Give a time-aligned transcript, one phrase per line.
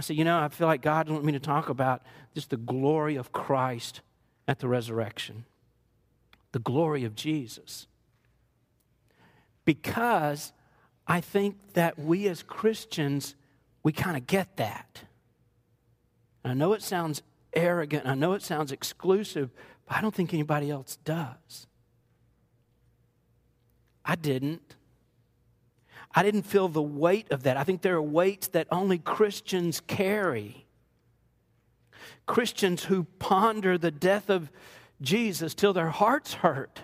[0.00, 2.00] I said, You know, I feel like God wants me to talk about
[2.32, 4.00] just the glory of Christ
[4.48, 5.44] at the resurrection,
[6.52, 7.86] the glory of Jesus.
[9.66, 10.54] Because
[11.06, 13.34] I think that we as Christians,
[13.82, 15.02] we kind of get that.
[16.46, 17.20] I know it sounds
[17.52, 19.50] arrogant, I know it sounds exclusive,
[19.86, 21.66] but I don't think anybody else does.
[24.02, 24.76] I didn't.
[26.14, 27.56] I didn't feel the weight of that.
[27.56, 30.66] I think there are weights that only Christians carry.
[32.26, 34.50] Christians who ponder the death of
[35.00, 36.80] Jesus till their hearts hurt,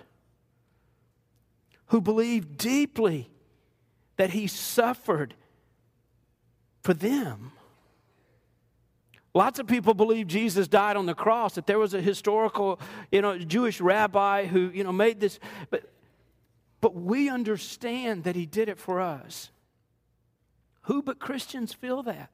[1.87, 3.29] who believe deeply
[4.15, 5.35] that he suffered
[6.81, 7.51] for them.
[9.33, 12.79] Lots of people believe Jesus died on the cross, that there was a historical,
[13.11, 15.39] you know, Jewish rabbi who, you know, made this.
[15.69, 15.83] But
[16.81, 19.51] but we understand that He did it for us.
[20.81, 22.29] Who but Christians feel that?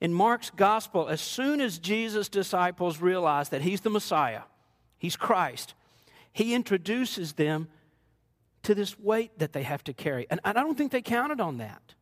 [0.00, 4.42] In Mark's gospel, as soon as Jesus' disciples realize that He's the Messiah,
[4.96, 5.74] He's Christ,
[6.32, 7.68] He introduces them
[8.62, 10.26] to this weight that they have to carry.
[10.30, 11.94] And I don't think they counted on that.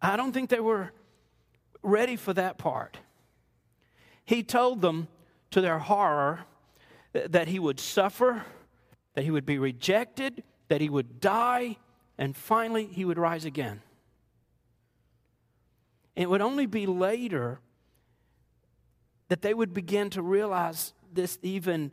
[0.00, 0.92] I don't think they were
[1.82, 2.98] ready for that part.
[4.24, 5.08] He told them,
[5.52, 6.40] to their horror,
[7.12, 8.44] that He would suffer
[9.16, 11.78] that he would be rejected, that he would die,
[12.18, 13.80] and finally he would rise again.
[16.14, 17.60] It would only be later
[19.28, 21.92] that they would begin to realize this even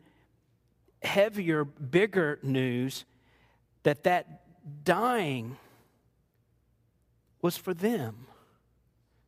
[1.02, 3.06] heavier, bigger news
[3.84, 5.56] that that dying
[7.40, 8.26] was for them.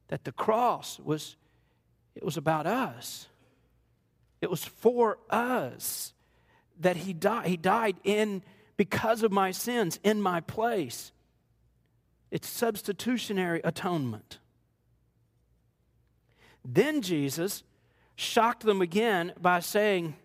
[0.09, 1.37] That the cross was
[2.15, 3.27] it was about us.
[4.43, 6.13] It was for us
[6.81, 7.47] that he died.
[7.47, 8.43] He died in
[8.77, 11.13] because of my sins in my place.
[12.31, 14.39] It's substitutionary atonement.
[16.65, 17.63] Then Jesus
[18.17, 20.17] shocked them again by saying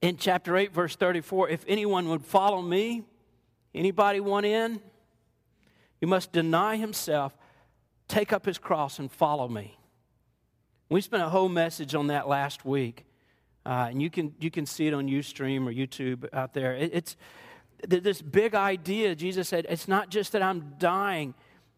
[0.00, 3.04] in chapter 8 verse 34 if anyone would follow me
[3.74, 4.80] anybody want in
[6.00, 7.36] you must deny himself
[8.08, 9.78] take up his cross and follow me
[10.88, 13.04] we spent a whole message on that last week
[13.68, 16.74] uh, and you can, you can see it on Ustream or YouTube out there.
[16.74, 17.16] It, it's
[17.86, 19.14] this big idea.
[19.14, 21.34] Jesus said, It's not just that I'm dying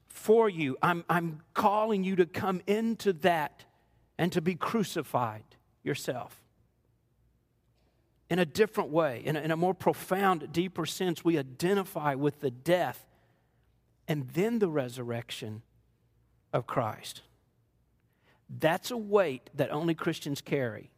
[0.07, 3.65] for you, I'm, I'm calling you to come into that
[4.19, 5.43] and to be crucified
[5.83, 6.41] yourself.
[8.29, 12.39] In a different way, in a, in a more profound, deeper sense, we identify with
[12.39, 13.05] the death
[14.07, 15.63] and then the resurrection
[16.53, 17.23] of Christ.
[18.49, 20.91] That's a weight that only Christians carry.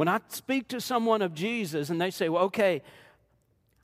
[0.00, 2.80] When I speak to someone of Jesus and they say, well, okay,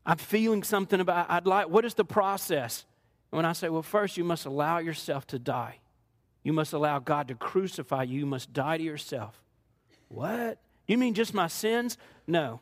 [0.07, 2.87] I'm feeling something about, I'd like, what is the process?
[3.31, 5.81] And when I say, well, first you must allow yourself to die.
[6.43, 8.21] You must allow God to crucify you.
[8.21, 9.43] You must die to yourself.
[10.09, 10.57] What?
[10.87, 11.99] You mean just my sins?
[12.27, 12.61] No.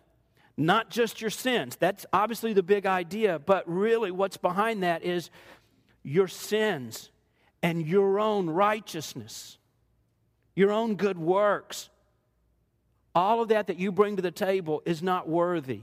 [0.56, 1.76] Not just your sins.
[1.76, 5.30] That's obviously the big idea, but really what's behind that is
[6.02, 7.12] your sins
[7.62, 9.58] and your own righteousness,
[10.56, 11.88] your own good works,
[13.14, 15.82] all of that that you bring to the table is not worthy.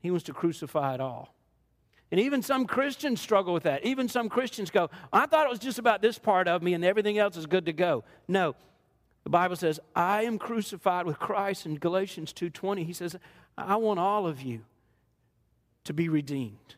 [0.00, 1.34] He wants to crucify it all.
[2.10, 3.84] And even some Christians struggle with that.
[3.84, 6.84] Even some Christians go, I thought it was just about this part of me and
[6.84, 8.04] everything else is good to go.
[8.26, 8.54] No.
[9.24, 12.86] The Bible says, I am crucified with Christ in Galatians 2:20.
[12.86, 13.16] He says,
[13.58, 14.60] I want all of you
[15.84, 16.76] to be redeemed.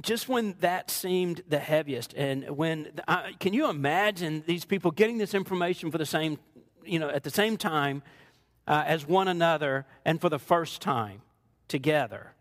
[0.00, 5.18] Just when that seemed the heaviest, and when uh, can you imagine these people getting
[5.18, 6.38] this information for the same,
[6.84, 8.02] you know, at the same time
[8.66, 11.20] uh, as one another, and for the first time
[11.68, 12.32] together?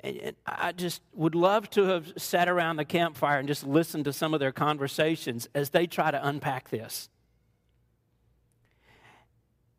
[0.00, 4.12] And I just would love to have sat around the campfire and just listened to
[4.12, 7.08] some of their conversations as they try to unpack this.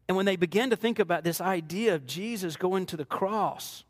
[0.08, 3.84] And when they begin to think about this idea of Jesus going to the cross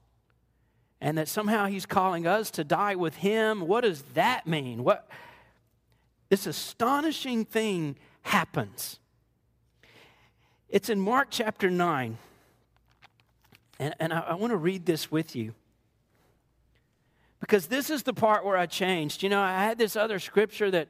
[1.03, 3.67] and that somehow he's calling us to die with him.
[3.67, 4.85] What does that mean?
[4.85, 5.09] What
[6.29, 8.99] this astonishing thing happens.
[10.69, 12.17] It's in Mark chapter 9.
[13.79, 15.53] And, and I, I want to read this with you.
[17.41, 19.23] Because this is the part where I changed.
[19.23, 20.87] You know, I had this other scripture that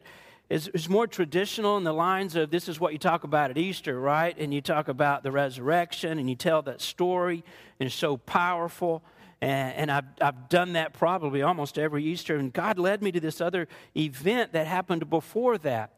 [0.48, 3.58] is, is more traditional in the lines of this is what you talk about at
[3.58, 4.38] Easter, right?
[4.38, 7.44] And you talk about the resurrection and you tell that story,
[7.80, 9.04] and it's so powerful.
[9.44, 12.38] And, and I've, I've done that probably almost every Easter.
[12.38, 15.92] And God led me to this other event that happened before that.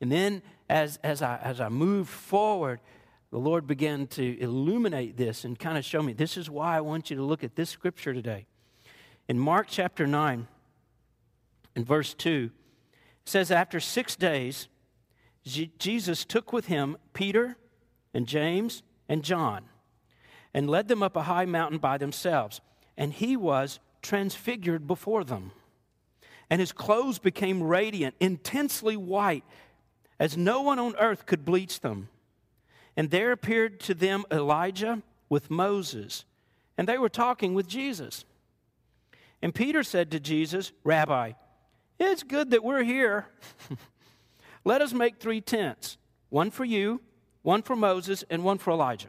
[0.00, 0.40] And then
[0.70, 2.78] as, as, I, as I moved forward,
[3.32, 6.80] the Lord began to illuminate this and kind of show me this is why I
[6.80, 8.46] want you to look at this scripture today.
[9.28, 10.46] In Mark chapter 9,
[11.74, 14.68] in verse 2, it says, After six days,
[15.44, 17.56] Jesus took with him Peter
[18.14, 19.64] and James and John
[20.54, 22.60] and led them up a high mountain by themselves.
[22.96, 25.52] And he was transfigured before them.
[26.50, 29.44] And his clothes became radiant, intensely white,
[30.18, 32.08] as no one on earth could bleach them.
[32.96, 36.24] And there appeared to them Elijah with Moses,
[36.76, 38.26] and they were talking with Jesus.
[39.40, 41.32] And Peter said to Jesus, Rabbi,
[41.98, 43.26] it's good that we're here.
[44.64, 45.96] Let us make three tents
[46.28, 47.00] one for you,
[47.42, 49.08] one for Moses, and one for Elijah.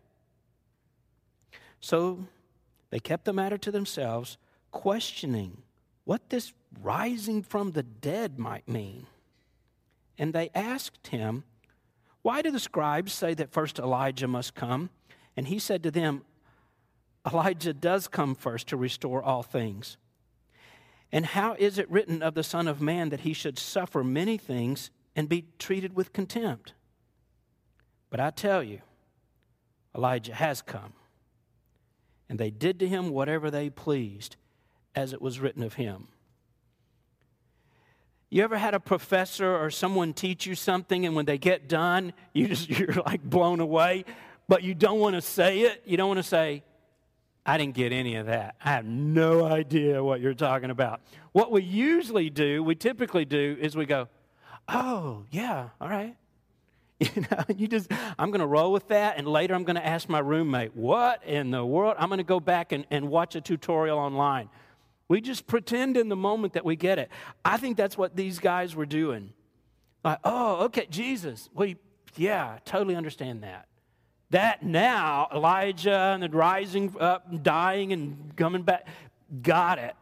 [1.81, 2.27] So
[2.91, 4.37] they kept the matter to themselves,
[4.71, 5.63] questioning
[6.05, 9.07] what this rising from the dead might mean.
[10.17, 11.43] And they asked him,
[12.21, 14.89] Why do the scribes say that first Elijah must come?
[15.35, 16.23] And he said to them,
[17.29, 19.97] Elijah does come first to restore all things.
[21.11, 24.37] And how is it written of the Son of Man that he should suffer many
[24.37, 26.73] things and be treated with contempt?
[28.09, 28.81] But I tell you,
[29.95, 30.93] Elijah has come.
[32.31, 34.37] And they did to him whatever they pleased,
[34.95, 36.07] as it was written of him.
[38.29, 42.13] You ever had a professor or someone teach you something, and when they get done,
[42.31, 44.05] you just you're like blown away,
[44.47, 45.83] but you don't want to say it.
[45.85, 46.63] You don't want to say,
[47.45, 48.55] I didn't get any of that.
[48.63, 51.01] I have no idea what you're talking about.
[51.33, 54.07] What we usually do, we typically do, is we go,
[54.69, 56.15] Oh, yeah, all right.
[57.15, 59.85] You know, you just, I'm going to roll with that, and later I'm going to
[59.85, 61.95] ask my roommate, What in the world?
[61.97, 64.49] I'm going to go back and, and watch a tutorial online.
[65.07, 67.09] We just pretend in the moment that we get it.
[67.43, 69.33] I think that's what these guys were doing.
[70.03, 71.49] Like, oh, okay, Jesus.
[71.53, 71.77] We,
[72.15, 73.67] yeah, totally understand that.
[74.29, 78.87] That now, Elijah and the rising up, dying and coming back,
[79.41, 79.95] got it.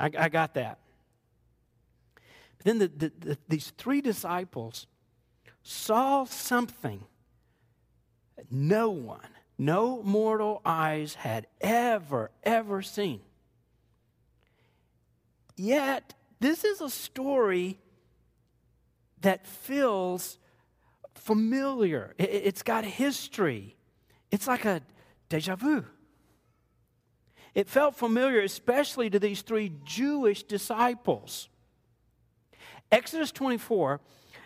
[0.00, 0.78] I, I got that.
[2.56, 4.86] But then the, the, the, these three disciples
[5.62, 7.04] saw something
[8.36, 9.28] that no one,
[9.58, 13.20] no mortal eyes had ever, ever seen.
[15.56, 17.78] Yet, this is a story
[19.20, 20.38] that feels
[21.14, 23.76] familiar, it's got history.
[24.32, 24.80] It's like a
[25.28, 25.84] deja vu.
[27.54, 31.48] It felt familiar, especially to these three Jewish disciples.
[32.90, 34.00] Exodus 24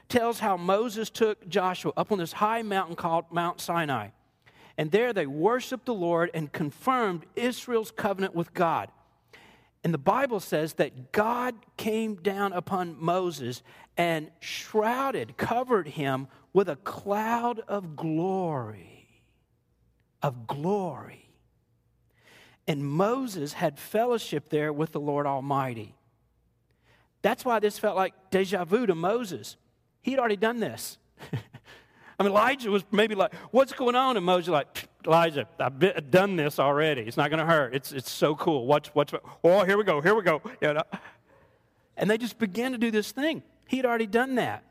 [0.08, 4.08] tells how Moses took Joshua up on this high mountain called Mount Sinai.
[4.78, 8.90] And there they worshiped the Lord and confirmed Israel's covenant with God.
[9.82, 13.62] And the Bible says that God came down upon Moses
[13.96, 19.08] and shrouded, covered him with a cloud of glory.
[20.22, 21.30] Of glory.
[22.66, 25.94] And Moses had fellowship there with the Lord Almighty.
[27.22, 29.56] That's why this felt like deja vu to Moses.
[30.06, 30.98] He'd already done this.
[32.18, 34.16] I mean, Elijah was maybe like, What's going on?
[34.16, 37.00] And Moses like, Elijah, I've done this already.
[37.02, 37.74] It's not going to hurt.
[37.74, 38.66] It's, it's so cool.
[38.66, 40.40] What's, what's, oh, here we go, here we go.
[40.60, 40.82] You know?
[41.96, 43.42] And they just began to do this thing.
[43.66, 44.62] He'd already done that.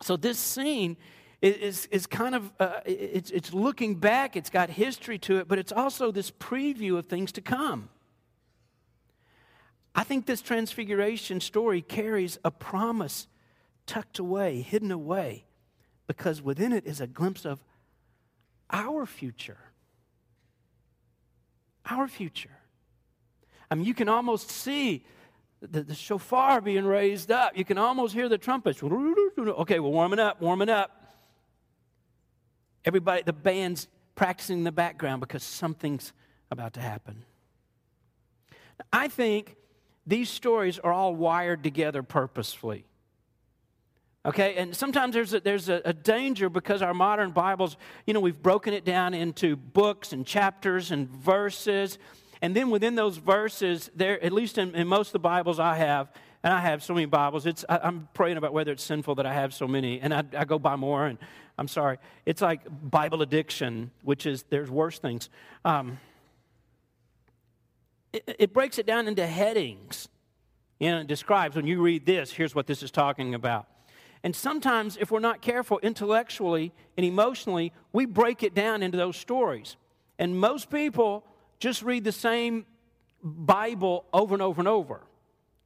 [0.00, 0.96] So this scene
[1.42, 5.58] is, is kind of, uh, it's, it's looking back, it's got history to it, but
[5.58, 7.90] it's also this preview of things to come.
[9.94, 13.26] I think this transfiguration story carries a promise
[13.86, 15.44] tucked away, hidden away,
[16.06, 17.62] because within it is a glimpse of
[18.70, 19.58] our future.
[21.88, 22.50] Our future.
[23.70, 25.04] I mean, you can almost see
[25.60, 27.56] the, the shofar being raised up.
[27.56, 28.82] You can almost hear the trumpets.
[28.82, 31.04] Okay, we're warming up, warming up.
[32.84, 36.12] Everybody, the band's practicing in the background because something's
[36.50, 37.24] about to happen.
[38.92, 39.56] I think
[40.06, 42.84] these stories are all wired together purposefully.
[44.26, 47.76] Okay, and sometimes there's a, there's a, a, danger because our modern Bibles,
[48.08, 51.96] you know, we've broken it down into books and chapters and verses.
[52.42, 55.76] And then within those verses, there, at least in, in most of the Bibles I
[55.76, 56.10] have,
[56.42, 59.26] and I have so many Bibles, it's, I, am praying about whether it's sinful that
[59.26, 61.18] I have so many, and I, I go buy more, and
[61.56, 61.98] I'm sorry.
[62.24, 65.30] It's like Bible addiction, which is, there's worse things.
[65.64, 66.00] Um,
[68.12, 70.08] it, it breaks it down into headings.
[70.80, 73.68] You know, it describes when you read this, here's what this is talking about.
[74.26, 79.16] And sometimes, if we're not careful intellectually and emotionally, we break it down into those
[79.16, 79.76] stories.
[80.18, 81.24] And most people
[81.60, 82.66] just read the same
[83.22, 85.02] Bible over and over and over.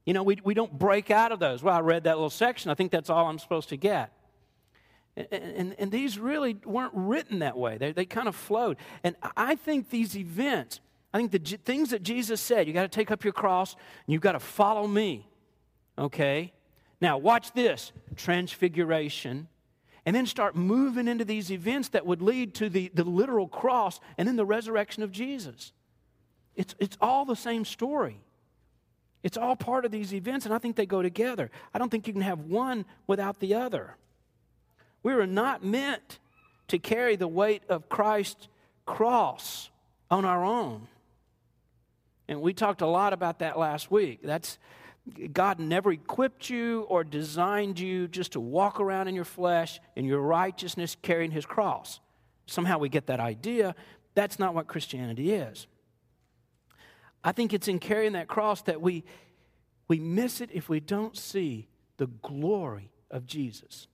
[0.04, 1.62] You know, we, we don't break out of those.
[1.62, 2.70] Well, I read that little section.
[2.70, 4.12] I think that's all I'm supposed to get.
[5.16, 8.76] And, and, and these really weren't written that way, they, they kind of flowed.
[9.02, 10.80] And I think these events,
[11.14, 14.12] I think the things that Jesus said, you got to take up your cross and
[14.12, 15.26] you've got to follow me.
[15.98, 16.52] Okay?
[17.00, 19.48] Now, watch this transfiguration.
[20.06, 24.00] And then start moving into these events that would lead to the, the literal cross
[24.16, 25.72] and then the resurrection of Jesus.
[26.56, 28.18] It's, it's all the same story.
[29.22, 31.50] It's all part of these events, and I think they go together.
[31.74, 33.96] I don't think you can have one without the other.
[35.02, 36.18] We were not meant
[36.68, 38.48] to carry the weight of Christ's
[38.86, 39.68] cross
[40.10, 40.88] on our own.
[42.26, 44.20] And we talked a lot about that last week.
[44.22, 44.58] That's
[45.32, 50.04] God never equipped you or designed you just to walk around in your flesh in
[50.04, 52.00] your righteousness carrying his cross.
[52.46, 53.74] Somehow we get that idea.
[54.14, 55.66] That's not what Christianity is.
[57.22, 59.04] I think it's in carrying that cross that we,
[59.88, 63.86] we miss it if we don't see the glory of Jesus.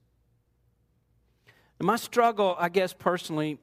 [1.80, 3.58] My struggle, I guess personally,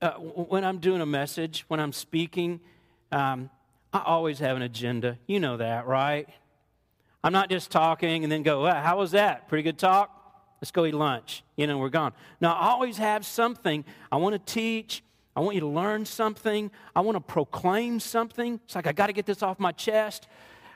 [0.00, 2.60] uh, when I'm doing a message, when I'm speaking,
[3.10, 3.50] um,
[3.92, 5.18] I always have an agenda.
[5.26, 6.28] You know that, right?
[7.26, 9.48] I'm not just talking and then go, well, how was that?
[9.48, 10.12] Pretty good talk?
[10.60, 11.42] Let's go eat lunch.
[11.56, 12.12] You know, we're gone.
[12.40, 13.84] Now, I always have something.
[14.12, 15.02] I want to teach.
[15.34, 16.70] I want you to learn something.
[16.94, 18.60] I want to proclaim something.
[18.64, 20.28] It's like I got to get this off my chest.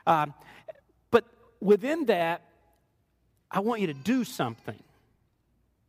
[0.05, 0.33] Um,
[1.09, 1.23] but
[1.61, 2.41] within that,
[3.49, 4.83] I want you to do something.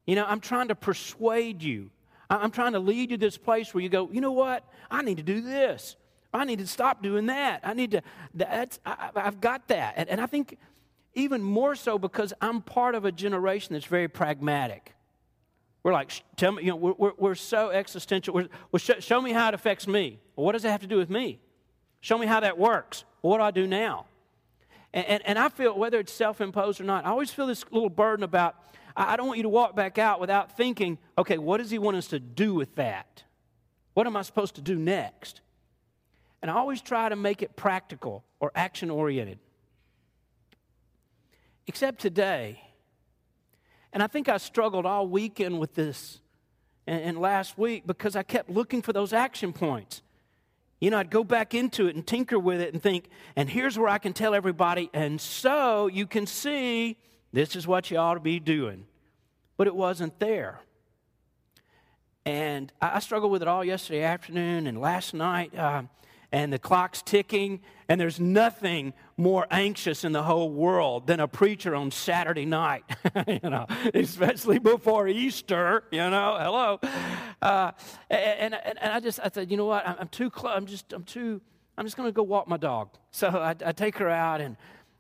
[0.07, 1.91] You know, I'm trying to persuade you.
[2.31, 4.65] I'm trying to lead you to this place where you go, you know what?
[4.89, 5.97] I need to do this.
[6.33, 7.61] I need to stop doing that.
[7.63, 8.03] I need to,
[8.35, 9.95] that's, I, have got that.
[9.97, 10.59] And, and, I think
[11.15, 14.95] even more so because I'm part of a generation that's very pragmatic.
[15.83, 18.35] We're like, tell me, you know, we're, we're, we're so existential.
[18.35, 20.21] We're, we're sh- show me how it affects me.
[20.37, 21.39] Well, what does it have to do with me?
[22.01, 23.05] Show me how that works.
[23.21, 24.07] Well, what do I do now?
[24.95, 27.65] And, and, and I feel, whether it's self imposed or not, I always feel this
[27.71, 28.57] little burden about,
[28.97, 31.97] I don't want you to walk back out without thinking, okay, what does he want
[31.97, 33.25] us to do with that?
[33.95, 35.41] What am I supposed to do next?
[36.43, 39.39] And I always try to make it practical or action oriented.
[41.69, 42.61] Except today.
[43.93, 46.21] And I think I struggled all weekend with this
[46.87, 50.03] and, and, last week because I kept looking for those action points.
[50.81, 53.79] You know, I'd go back into it and tinker with it and think, and here's
[53.79, 56.99] where I can tell everybody, and so you can see
[57.33, 58.87] this is what you ought to be doing.
[59.57, 60.59] But it wasn't there.
[62.25, 65.57] And I struggled with it all yesterday afternoon and last night.
[65.57, 65.83] Uh,
[66.33, 71.29] and the clock's ticking, and there's nothing more anxious in the whole world than a
[71.29, 72.85] preacher on Saturday night,
[73.29, 76.81] you know, especially before Easter, you know, hello.
[77.43, 77.73] Uh,
[78.09, 80.93] and, and, and, I just, I said, you know what, I'm, too close, I'm just,
[80.95, 81.41] I'm too,
[81.77, 82.89] I'm just going to go walk my dog.
[83.15, 84.57] So I, I take her out, and,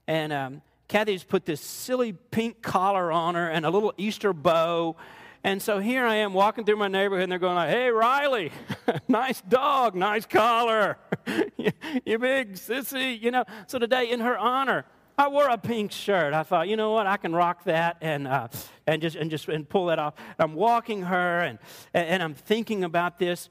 [0.06, 4.96] and um, Kathy's put this silly pink collar on her and a little Easter bow,
[5.44, 8.52] and so here I am walking through my neighborhood, and they're going like, "Hey, Riley,
[9.08, 13.44] nice dog, nice collar, you big sissy," you know.
[13.66, 14.84] So today, in her honor,
[15.18, 16.32] I wore a pink shirt.
[16.34, 18.48] I thought, you know what, I can rock that and uh,
[18.86, 20.14] and just and just and pull that off.
[20.38, 21.58] I'm walking her, and
[21.92, 23.48] and I'm thinking about this.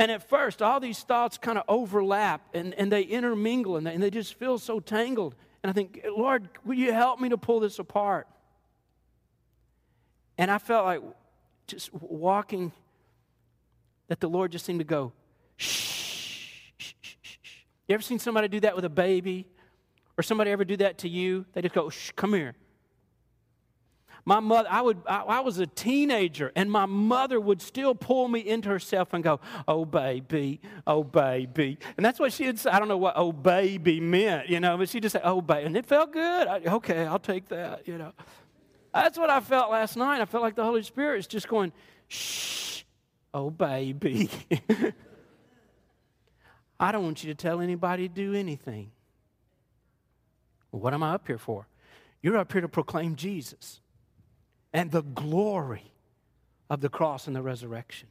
[0.00, 3.92] And at first, all these thoughts kind of overlap and, and they intermingle and they,
[3.92, 5.34] and they just feel so tangled.
[5.62, 8.26] And I think, Lord, will you help me to pull this apart?
[10.40, 11.02] And I felt like
[11.66, 12.72] just walking,
[14.08, 15.12] that the Lord just seemed to go,
[15.58, 15.66] shh,
[16.78, 17.56] shh, shh, shh.
[17.86, 19.46] You ever seen somebody do that with a baby?
[20.16, 21.44] Or somebody ever do that to you?
[21.52, 22.54] They just go, shh, come here.
[24.24, 28.26] My mother, I, would, I, I, was a teenager, and my mother would still pull
[28.26, 31.78] me into herself and go, Oh, baby, oh, baby.
[31.96, 32.70] And that's what she would say.
[32.70, 35.66] I don't know what oh, baby meant, you know, but she'd just say, Oh, baby.
[35.66, 36.48] And it felt good.
[36.48, 38.12] I, okay, I'll take that, you know.
[38.92, 40.20] That's what I felt last night.
[40.20, 41.72] I felt like the Holy Spirit is just going,
[42.08, 42.82] shh,
[43.32, 44.28] oh, baby.
[46.80, 48.90] I don't want you to tell anybody to do anything.
[50.72, 51.66] Well, what am I up here for?
[52.22, 53.80] You're up here to proclaim Jesus
[54.72, 55.92] and the glory
[56.68, 58.08] of the cross and the resurrection.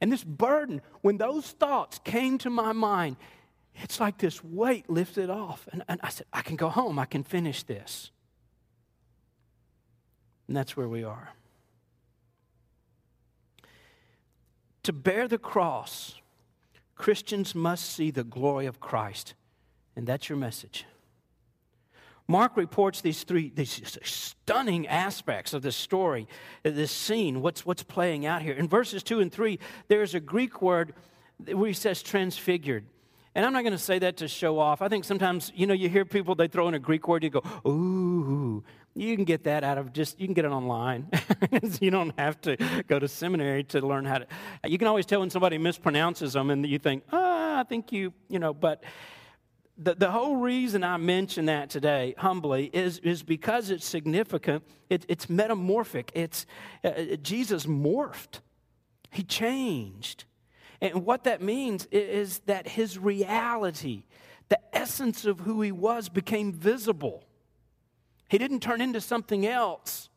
[0.00, 3.16] And this burden, when those thoughts came to my mind,
[3.74, 5.68] it's like this weight lifted off.
[5.72, 8.10] And, and I said, I can go home, I can finish this.
[10.48, 11.30] And that's where we are.
[14.84, 16.14] To bear the cross
[16.98, 19.34] Christians must see the glory of Christ.
[19.96, 20.84] And that's your message.
[22.26, 26.28] Mark reports these three these stunning aspects of this story,
[26.64, 28.52] uh, this scene, what's, what's playing out here.
[28.52, 30.92] In verses 2 and 3, there's a Greek word
[31.46, 32.84] where he says transfigured.
[33.34, 34.82] And I'm not going to say that to show off.
[34.82, 37.30] I think sometimes, you know, you hear people, they throw in a Greek word, you
[37.30, 38.62] go, ooh.
[38.98, 41.08] You can get that out of just, you can get it online.
[41.80, 42.56] you don't have to
[42.88, 44.26] go to seminary to learn how to.
[44.66, 48.12] You can always tell when somebody mispronounces them and you think, ah, I think you,
[48.28, 48.82] you know, but
[49.76, 54.64] the, the whole reason I mention that today, humbly, is, is because it's significant.
[54.90, 56.10] It, it's metamorphic.
[56.14, 56.44] It's,
[56.82, 58.40] uh, uh, Jesus morphed,
[59.12, 60.24] he changed.
[60.80, 64.04] And what that means is that his reality,
[64.48, 67.22] the essence of who he was, became visible.
[68.28, 70.08] He didn't turn into something else.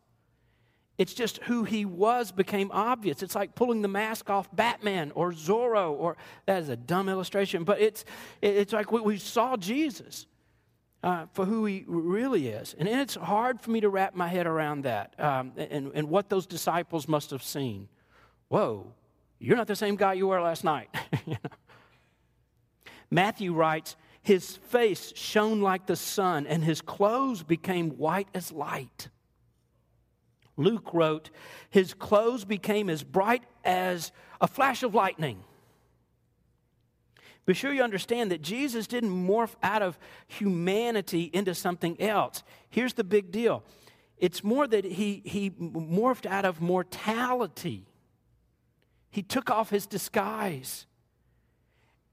[0.97, 3.23] It's just who he was became obvious.
[3.23, 7.63] It's like pulling the mask off Batman or Zorro, or that is a dumb illustration,
[7.63, 8.05] but it's,
[8.41, 10.27] it's like we, saw Jesus
[11.01, 12.75] uh, for who he really is.
[12.77, 16.29] And it's hard for me to wrap my head around that um, and, and what
[16.29, 17.87] those disciples must have seen.
[18.49, 18.93] Whoa,
[19.39, 20.89] you're not the same guy you were last night.
[21.25, 21.49] you know?
[23.09, 29.09] Matthew writes, His face shone like the sun, and his clothes became white as light.
[30.57, 31.31] Luke wrote,
[31.69, 35.43] His clothes became as bright as a flash of lightning.
[37.45, 39.97] Be sure you understand that Jesus didn't morph out of
[40.27, 42.43] humanity into something else.
[42.69, 43.63] Here's the big deal
[44.17, 47.87] it's more that he, he morphed out of mortality,
[49.09, 50.85] he took off his disguise.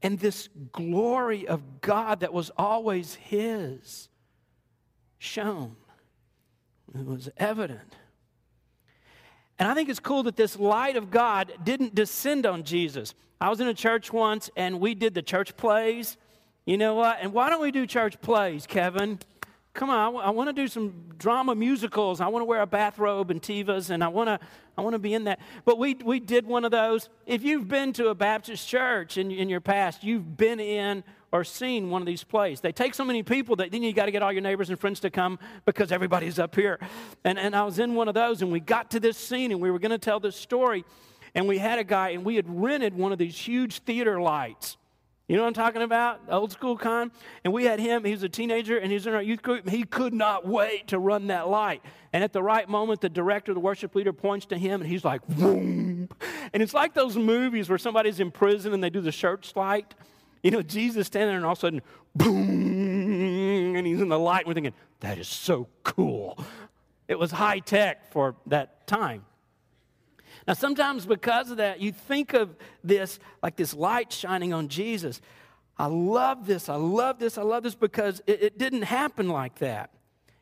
[0.02, 4.08] And this glory of God that was always his
[5.18, 5.76] shone.
[6.94, 7.96] It was evident.
[9.58, 13.14] And I think it's cool that this light of God didn't descend on Jesus.
[13.40, 16.16] I was in a church once and we did the church plays.
[16.64, 17.18] You know what?
[17.20, 19.18] And why don't we do church plays, Kevin?
[19.78, 22.20] Come on, I want to do some drama musicals.
[22.20, 24.40] I want to wear a bathrobe and Tevas, and I want to,
[24.76, 25.38] I want to be in that.
[25.64, 27.08] But we, we did one of those.
[27.26, 31.44] If you've been to a Baptist church in, in your past, you've been in or
[31.44, 32.60] seen one of these plays.
[32.60, 34.80] They take so many people that then you got to get all your neighbors and
[34.80, 36.80] friends to come because everybody's up here.
[37.22, 39.60] And, and I was in one of those, and we got to this scene, and
[39.60, 40.84] we were going to tell this story.
[41.36, 44.76] And we had a guy, and we had rented one of these huge theater lights.
[45.28, 46.22] You know what I'm talking about?
[46.30, 47.10] Old school kind.
[47.44, 49.68] And we had him, he was a teenager, and he was in our youth group.
[49.68, 51.82] He could not wait to run that light.
[52.14, 55.04] And at the right moment, the director, the worship leader, points to him, and he's
[55.04, 56.08] like, boom.
[56.54, 59.94] And it's like those movies where somebody's in prison and they do the church light.
[60.42, 61.82] You know, Jesus standing there and all of a sudden,
[62.16, 64.40] boom, and he's in the light.
[64.40, 66.42] And we're thinking, that is so cool.
[67.06, 69.26] It was high tech for that time.
[70.48, 75.20] Now, sometimes because of that, you think of this like this light shining on Jesus.
[75.76, 76.70] I love this.
[76.70, 77.36] I love this.
[77.36, 79.90] I love this because it, it didn't happen like that.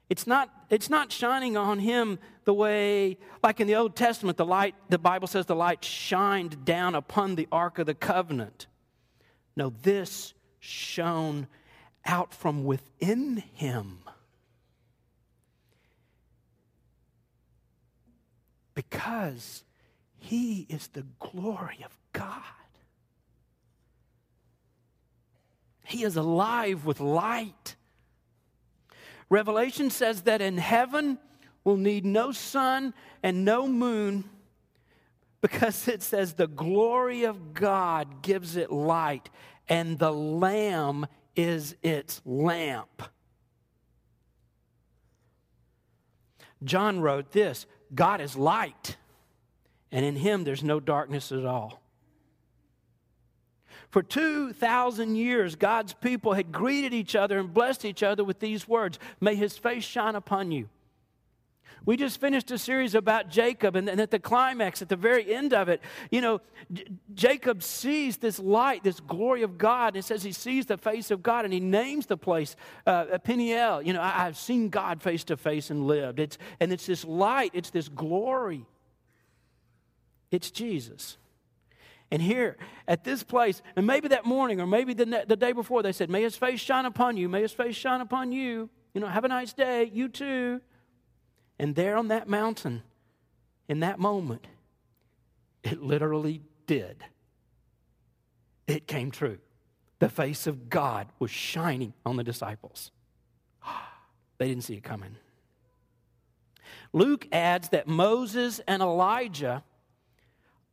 [0.09, 4.47] It's not, it's not shining on him the way, like in the Old Testament, the
[4.47, 8.69] light, the Bible says the light shined down upon the Ark of the Covenant.
[9.57, 11.49] No, this shone
[12.05, 13.99] out from within him.
[18.75, 19.65] Because
[20.27, 22.43] he is the glory of God.
[25.85, 27.77] He is alive with light.
[29.31, 31.19] Revelation says that in heaven
[31.63, 34.29] we'll need no sun and no moon
[35.41, 39.31] because it says the glory of God gives it light,
[39.69, 43.03] and the Lamb is its lamp.
[46.65, 48.97] John wrote this God is light,
[49.97, 51.81] and in him there's no darkness at all.
[53.89, 58.69] For 2,000 years, God's people had greeted each other and blessed each other with these
[58.69, 60.69] words May his face shine upon you.
[61.87, 65.33] We just finished a series about Jacob, and, and at the climax, at the very
[65.33, 65.81] end of it,
[66.11, 70.33] you know, J- Jacob sees this light, this glory of God, and it says he
[70.33, 72.55] sees the face of God, and he names the place
[72.87, 73.81] uh, Peniel.
[73.81, 76.19] You know, I, have seen God face to face and lived.
[76.19, 78.67] It's, and it's this light, it's this glory.
[80.31, 81.19] It's Jesus.
[82.11, 85.83] And here at this place, and maybe that morning or maybe the, the day before,
[85.83, 88.71] they said, May his face shine upon you, may his face shine upon you.
[88.95, 90.61] You know, have a nice day, you too.
[91.59, 92.83] And there on that mountain,
[93.69, 94.47] in that moment,
[95.63, 97.05] it literally did.
[98.67, 99.39] It came true.
[99.99, 102.91] The face of God was shining on the disciples.
[104.39, 105.17] They didn't see it coming.
[106.93, 109.65] Luke adds that Moses and Elijah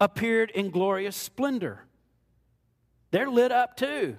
[0.04, 1.86] appeared in glorious splendor.
[3.12, 4.18] they're lit up too.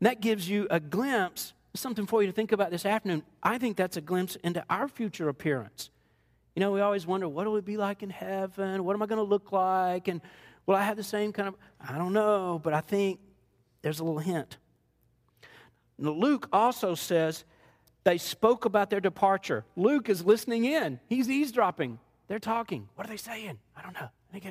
[0.00, 3.22] And that gives you a glimpse, something for you to think about this afternoon.
[3.42, 5.90] I think that's a glimpse into our future appearance.
[6.56, 8.84] You know, we always wonder, what will it be like in heaven?
[8.84, 10.08] What am I going to look like?
[10.08, 10.20] And
[10.66, 13.20] will I have the same kind of, I don't know, but I think
[13.82, 14.56] there's a little hint.
[15.98, 17.44] Now, Luke also says
[18.02, 19.64] they spoke about their departure.
[19.76, 22.00] Luke is listening in, he's eavesdropping.
[22.30, 22.88] They're talking.
[22.94, 23.58] What are they saying?
[23.76, 24.08] I don't know.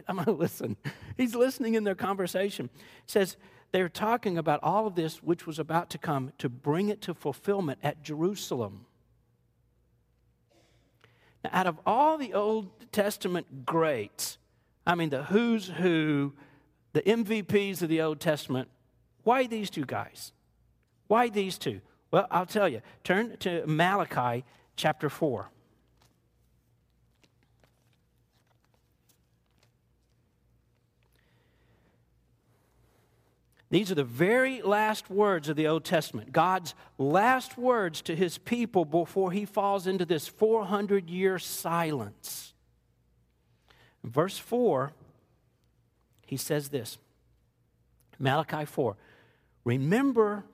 [0.09, 0.75] I'm going to listen.
[1.15, 2.69] He's listening in their conversation.
[2.75, 3.37] It says
[3.71, 7.13] they're talking about all of this which was about to come to bring it to
[7.13, 8.85] fulfillment at Jerusalem.
[11.41, 14.39] Now, out of all the Old Testament greats,
[14.85, 16.33] I mean, the who's who,
[16.91, 18.67] the MVPs of the Old Testament,
[19.23, 20.33] why these two guys?
[21.07, 21.79] Why these two?
[22.11, 22.81] Well, I'll tell you.
[23.05, 24.43] Turn to Malachi
[24.75, 25.49] chapter 4.
[33.71, 38.39] These are the very last words of the Old Testament, God's last words to his
[38.39, 42.53] people before he falls into this 400 year silence.
[44.03, 44.93] In verse 4,
[46.25, 46.97] he says this
[48.17, 48.95] Malachi 4
[49.63, 50.45] Remember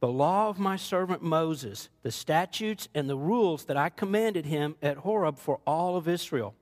[0.00, 4.76] the law of my servant Moses, the statutes and the rules that I commanded him
[4.82, 6.54] at Horeb for all of Israel.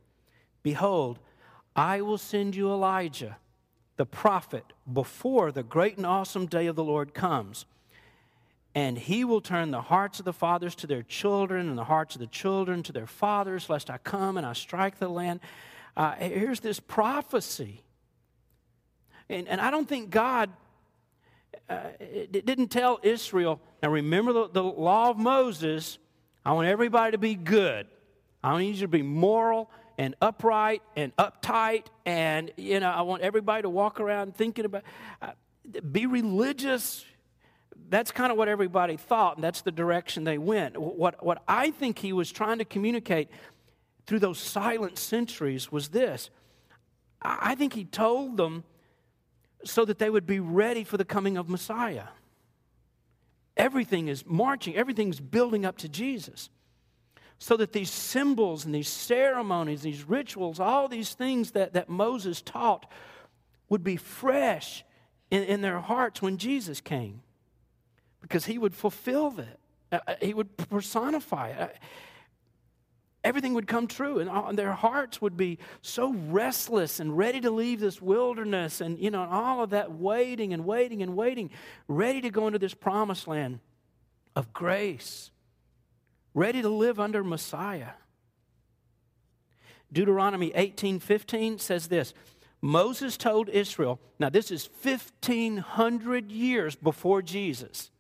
[0.63, 1.21] Behold,
[1.75, 3.39] I will send you Elijah
[4.01, 7.67] the prophet before the great and awesome day of the Lord comes.
[8.75, 12.15] And he will turn the hearts of the fathers to their children, and the hearts
[12.15, 15.41] of the children to their fathers, lest I come and I strike the land.
[15.99, 17.83] Uh, here's this prophecy.
[19.29, 20.49] And, and I don't think God
[21.69, 21.81] uh,
[22.31, 25.99] didn't tell Israel, now remember the, the law of Moses.
[26.43, 27.87] I want everybody to be good.
[28.43, 33.21] I need you to be moral and upright and uptight and you know i want
[33.21, 34.83] everybody to walk around thinking about
[35.21, 35.33] uh,
[35.93, 37.05] be religious.
[37.91, 40.79] That's kind of what everybody thought and that's the direction they went.
[40.79, 43.29] What, what i think he was trying to communicate
[44.07, 46.31] through those silent centuries was this.
[47.21, 48.65] I think he told them
[49.65, 52.09] so that they would be ready for the coming of messiah.
[53.55, 56.49] Everything is marching everything's building up to jesus
[57.43, 62.43] so that these symbols and these ceremonies, these rituals, all these things that, that Moses
[62.43, 62.85] taught
[63.71, 64.85] would be fresh
[65.31, 67.23] in, in their hearts when Jesus came.
[68.21, 69.59] Because he would fulfill that,
[69.91, 71.59] uh, uh he would personify it.
[71.59, 71.69] Uh,
[73.25, 77.51] everything would come true, and, and their hearts would be so restless and ready to
[77.51, 81.49] leave this wilderness, and you know, all of that waiting and waiting and waiting,
[81.89, 83.61] ready to go into this promised land
[84.37, 85.31] of grace
[86.35, 87.93] ready to live under Messiah.
[89.93, 92.15] Deuteronomy 18:15 says this.
[92.63, 97.91] Moses told Israel, now this is 1500 years before Jesus.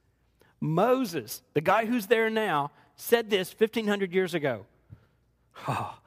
[0.60, 4.66] Moses, the guy who's there now, said this 1500 years ago.
[5.66, 5.98] Oh,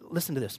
[0.00, 0.58] listen to this.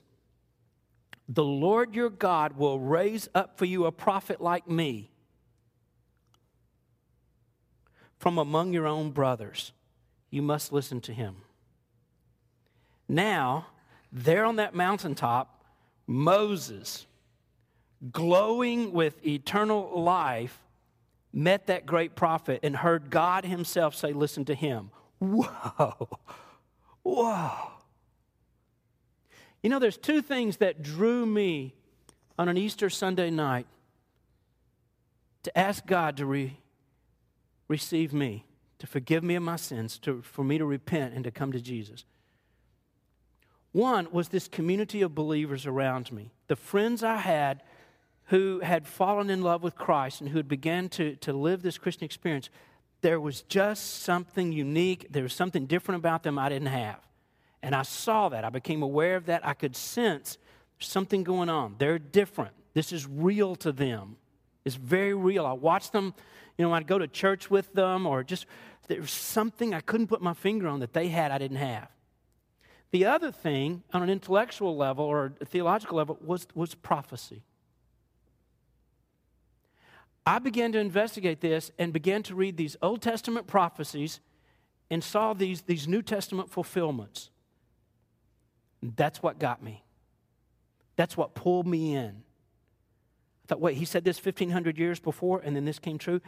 [1.27, 5.09] The Lord your God will raise up for you a prophet like me
[8.19, 9.71] from among your own brothers
[10.29, 11.35] you must listen to him.
[13.07, 13.67] Now,
[14.11, 15.63] there on that mountaintop,
[16.07, 17.05] Moses,
[18.11, 20.59] glowing with eternal life,
[21.33, 24.91] met that great prophet and heard God himself say, Listen to him.
[25.19, 26.09] Whoa,
[27.03, 27.71] whoa.
[29.61, 31.73] You know, there's two things that drew me
[32.37, 33.65] on an Easter Sunday night
[35.43, 36.57] to ask God to re-
[37.67, 38.45] receive me
[38.85, 41.59] to forgive me of my sins, to, for me to repent and to come to
[41.59, 42.05] Jesus.
[43.71, 47.63] One was this community of believers around me, the friends I had
[48.25, 51.77] who had fallen in love with Christ and who had begun to, to live this
[51.77, 52.49] Christian experience.
[53.01, 56.99] There was just something unique, there was something different about them I didn't have.
[57.61, 58.45] And I saw that.
[58.45, 59.45] I became aware of that.
[59.45, 60.37] I could sense
[60.79, 61.75] something going on.
[61.79, 62.53] They're different.
[62.73, 64.17] This is real to them.
[64.63, 65.45] It's very real.
[65.45, 66.13] I watched them
[66.57, 68.45] you know, I'd go to church with them or just
[68.87, 71.87] there was something I couldn't put my finger on that they had I didn't have.
[72.91, 77.43] The other thing, on an intellectual level or a theological level, was, was prophecy.
[80.25, 84.19] I began to investigate this and began to read these Old Testament prophecies
[84.89, 87.29] and saw these, these New Testament fulfillments.
[88.81, 89.83] That's what got me.
[90.95, 92.23] That's what pulled me in.
[93.45, 96.21] I thought, wait, he said this 1,500 years before, and then this came true.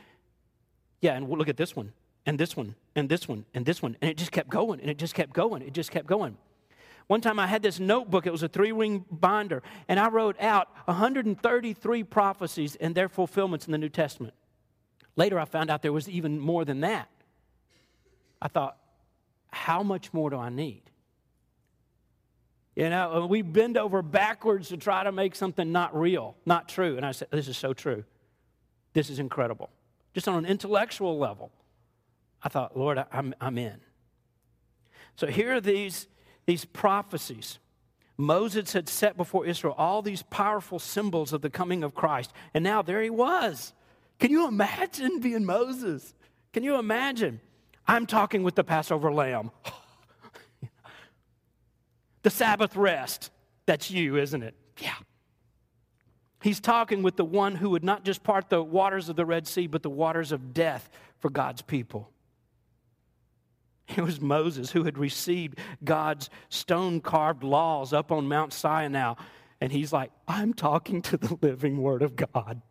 [1.02, 1.94] Yeah, and we'll look at this one,
[2.28, 3.96] and this one, and this one, and this one.
[4.02, 6.38] And it just kept going, and it just kept going, it just kept going.
[7.08, 10.36] One time I had this notebook, it was a three ring binder, and I wrote
[10.42, 14.34] out 133 prophecies and their fulfillments in the New Testament.
[15.16, 17.10] Later I found out there was even more than that.
[18.42, 18.78] I thought,
[19.50, 20.84] how much more do I need?
[22.76, 26.98] You know, we bend over backwards to try to make something not real, not true.
[26.98, 28.04] And I said, This is so true.
[28.94, 29.72] This is incredible.
[30.14, 31.52] Just on an intellectual level,
[32.44, 33.80] I thought, Lord, I'm, I'm in.
[35.16, 36.08] So here are these
[36.48, 37.60] these prophecies.
[38.18, 42.34] Moses had set before Israel all these powerful symbols of the coming of Christ.
[42.56, 43.74] And now there he was.
[44.18, 46.16] Can you imagine being Moses?
[46.54, 47.40] Can you imagine?
[47.88, 49.52] I'm talking with the Passover lamb.
[52.24, 53.30] the Sabbath rest.
[53.68, 54.56] That's you, isn't it?
[54.80, 54.96] Yeah.
[56.42, 59.48] He's talking with the one who would not just part the waters of the Red
[59.48, 62.10] Sea, but the waters of death for God's people.
[63.96, 69.14] It was Moses who had received God's stone carved laws up on Mount Sinai.
[69.62, 72.62] And he's like, I'm talking to the living Word of God.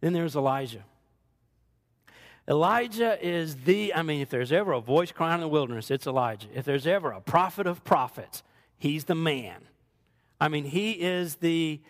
[0.00, 0.84] Then there's Elijah.
[2.48, 6.06] Elijah is the, I mean, if there's ever a voice crying in the wilderness, it's
[6.06, 6.48] Elijah.
[6.54, 8.42] If there's ever a prophet of prophets,
[8.76, 9.62] he's the man.
[10.40, 11.80] I mean, he is the,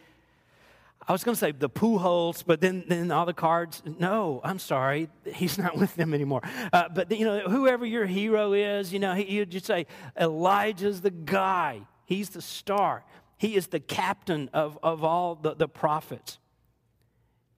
[1.07, 3.83] I was going to say the Pujols, but then, then all the cards.
[3.99, 5.09] No, I'm sorry.
[5.27, 6.41] He's not with them anymore.
[6.73, 9.87] Uh, but, you know, whoever your hero is, you know, he, you'd just say,
[10.19, 11.83] Elijah's the guy.
[12.07, 13.05] He's the star.
[13.37, 16.39] He is the captain of, of all the, the prophets.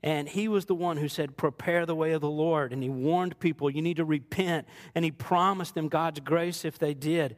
[0.03, 2.73] And he was the one who said, Prepare the way of the Lord.
[2.73, 4.67] And he warned people, You need to repent.
[4.95, 7.37] And he promised them God's grace if they did.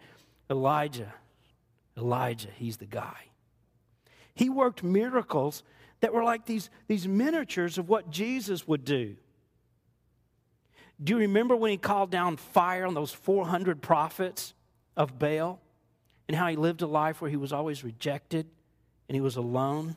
[0.50, 1.12] Elijah,
[1.96, 3.28] Elijah, he's the guy.
[4.38, 5.64] He worked miracles
[5.98, 9.16] that were like these, these miniatures of what Jesus would do.
[11.02, 14.54] Do you remember when he called down fire on those 400 prophets
[14.96, 15.60] of Baal
[16.28, 18.46] and how he lived a life where he was always rejected
[19.08, 19.96] and he was alone?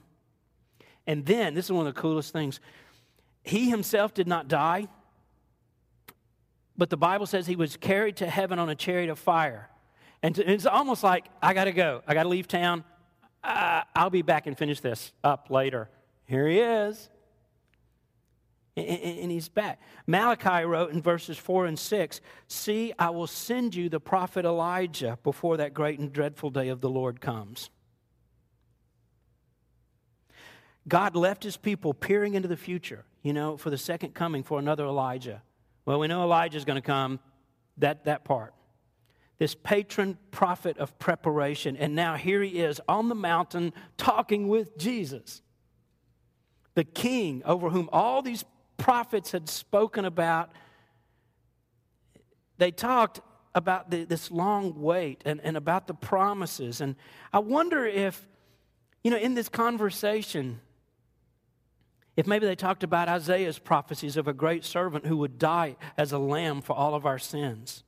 [1.05, 2.59] And then, this is one of the coolest things,
[3.43, 4.87] he himself did not die,
[6.75, 9.69] but the Bible says he was carried to heaven on a chariot of fire.
[10.23, 12.01] And it's almost like, I got to go.
[12.07, 12.85] I got to leave town
[13.43, 15.89] uh, I'll be back and finish this up later.
[16.25, 17.09] Here he is.
[18.77, 19.81] And, he's back.
[20.07, 25.19] Malachi wrote in verses 4 and 6 See, I will send you the prophet Elijah
[25.23, 27.69] before that great and dreadful day of the Lord comes.
[30.87, 34.57] God left his people peering into the future, you know, for the second coming for
[34.57, 35.41] another Elijah.
[35.85, 37.19] Well, we know Elijah's going to come,
[37.77, 38.53] that, that part
[39.41, 41.75] this patron prophet of preparation.
[41.75, 45.41] And now here he is on the mountain talking with Jesus,
[46.75, 48.45] the king over whom all these
[48.77, 50.51] prophets had spoken about.
[52.59, 53.21] They talked
[53.55, 56.79] about the, this long wait and, and about the promises.
[56.79, 56.95] And
[57.33, 58.27] I wonder if,
[59.03, 60.61] you know, in this conversation,
[62.15, 66.11] if maybe they talked about Isaiah's prophecies of a great servant who would die as
[66.11, 67.83] a lamb for all of our sins.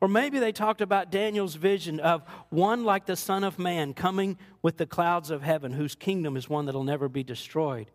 [0.00, 4.38] Or maybe they talked about Daniel's vision of one like the Son of Man coming
[4.62, 7.90] with the clouds of heaven, whose kingdom is one that'll never be destroyed.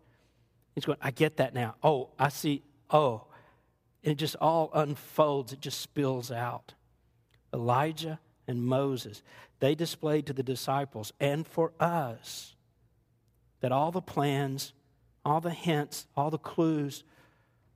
[0.74, 1.74] He's going, I get that now.
[1.82, 2.62] Oh, I see.
[2.90, 3.24] Oh.
[4.04, 6.74] And it just all unfolds, it just spills out.
[7.52, 9.22] Elijah and Moses,
[9.58, 12.54] they displayed to the disciples and for us
[13.60, 14.74] that all the plans,
[15.24, 17.02] all the hints, all the clues,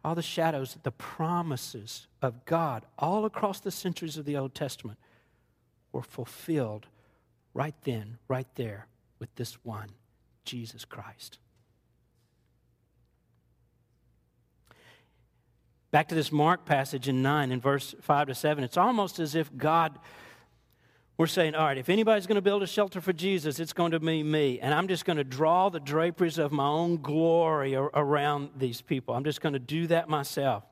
[0.05, 4.99] all the shadows, the promises of God all across the centuries of the Old Testament
[5.93, 6.87] were fulfilled
[7.53, 8.87] right then, right there,
[9.19, 9.91] with this one,
[10.45, 11.39] Jesus Christ.
[15.91, 19.35] Back to this Mark passage in 9, in verse 5 to 7, it's almost as
[19.35, 19.99] if God
[21.21, 23.91] we're saying, all right, if anybody's going to build a shelter for Jesus, it's going
[23.91, 24.59] to be me.
[24.59, 29.15] And I'm just going to draw the draperies of my own glory around these people.
[29.15, 30.65] I'm just going to do that myself.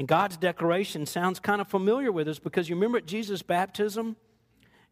[0.00, 4.16] And God's declaration sounds kind of familiar with us because you remember at Jesus' baptism?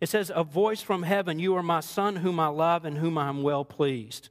[0.00, 3.18] It says, A voice from heaven, You are my son, whom I love and whom
[3.18, 4.28] I am well pleased.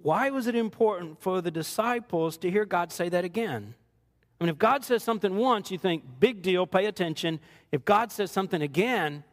[0.00, 3.74] Why was it important for the disciples to hear God say that again?
[4.38, 7.40] I mean, if God says something once, you think, big deal, pay attention.
[7.72, 9.24] If God says something again,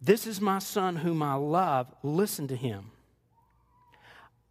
[0.00, 2.90] this is my son whom I love, listen to him.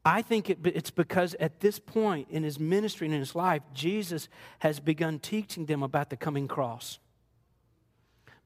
[0.04, 3.62] I think it, it's because at this point in his ministry and in his life,
[3.74, 6.98] Jesus has begun teaching them about the coming cross.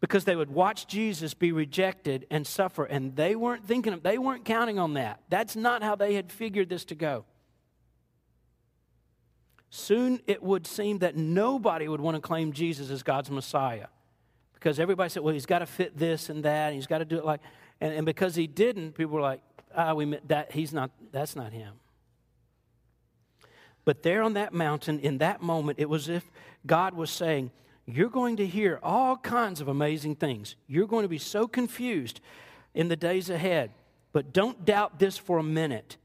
[0.02, 4.18] Because they would watch Jesus be rejected and suffer, and they weren't thinking of, they
[4.18, 5.22] weren't counting on that.
[5.30, 7.24] That's not how they had figured this to go.
[9.76, 13.88] Soon it would seem that nobody would want to claim Jesus as God's Messiah
[14.54, 17.06] because everybody said, well, he's got to fit this and that, and he's got to
[17.06, 17.42] do it like,
[17.80, 19.42] and, and because he didn't, people were like,
[19.76, 21.74] ah, we met that he's not, that's not him.
[23.84, 26.32] But there on that mountain, in that moment, it was as if
[26.66, 27.52] God was saying,
[27.86, 30.56] You're going to hear all kinds of amazing things.
[30.66, 32.20] You're going to be so confused
[32.74, 33.70] in the days ahead.
[34.12, 35.98] But don't doubt this for a minute.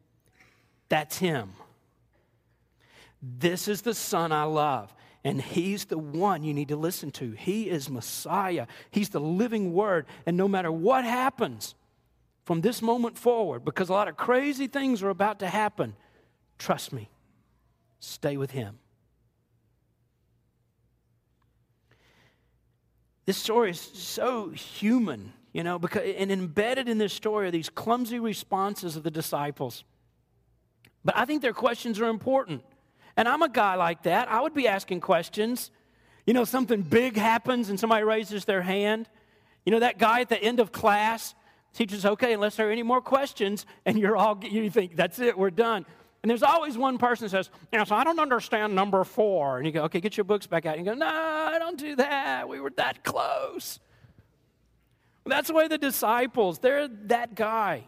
[0.90, 1.54] That's Him.
[3.22, 4.94] This is the Son I love.
[5.22, 7.32] And he's the one you need to listen to.
[7.32, 8.66] He is Messiah.
[8.90, 10.06] He's the living word.
[10.24, 11.74] And no matter what happens
[12.44, 15.94] from this moment forward, because a lot of crazy things are about to happen,
[16.58, 17.10] trust me,
[17.98, 18.78] stay with him.
[23.26, 27.68] This story is so human, you know, because and embedded in this story are these
[27.68, 29.84] clumsy responses of the disciples.
[31.04, 32.62] But I think their questions are important.
[33.16, 34.30] And I'm a guy like that.
[34.30, 35.70] I would be asking questions.
[36.26, 39.08] You know, something big happens and somebody raises their hand.
[39.64, 41.34] You know, that guy at the end of class,
[41.74, 45.36] teaches, okay, unless there are any more questions, and you're all, you think, that's it,
[45.36, 45.86] we're done.
[46.22, 49.56] And there's always one person that says, you know, so I don't understand number four.
[49.56, 50.76] And you go, okay, get your books back out.
[50.76, 52.48] And you go, no, I don't do that.
[52.48, 53.80] We were that close.
[55.24, 57.84] That's the way the disciples, they're that guy.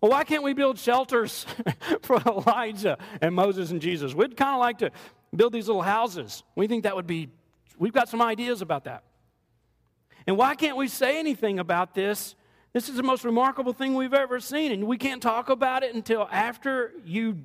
[0.00, 1.46] Well, why can't we build shelters
[2.02, 4.14] for Elijah and Moses and Jesus?
[4.14, 4.90] We'd kind of like to
[5.34, 6.42] build these little houses.
[6.54, 7.28] We think that would be,
[7.78, 9.04] we've got some ideas about that.
[10.26, 12.34] And why can't we say anything about this?
[12.72, 15.94] This is the most remarkable thing we've ever seen, and we can't talk about it
[15.94, 17.38] until after you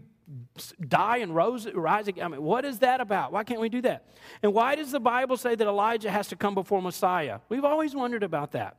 [0.87, 2.25] die and rose, rise again.
[2.25, 3.31] I mean, what is that about?
[3.31, 4.05] Why can't we do that?
[4.43, 7.39] And why does the Bible say that Elijah has to come before Messiah?
[7.49, 8.77] We've always wondered about that.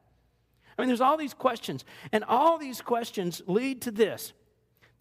[0.76, 4.32] I mean, there's all these questions, and all these questions lead to this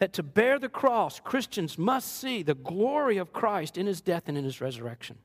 [0.02, 4.24] that to bear the cross, Christians must see the glory of Christ in his death
[4.26, 5.20] and in his resurrection.